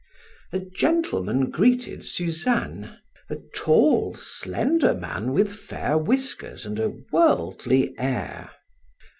[0.51, 2.97] A gentleman greeted Suzanne
[3.29, 8.49] a tall, slender man with fair whiskers and a worldly air.